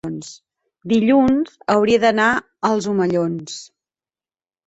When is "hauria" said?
1.73-2.01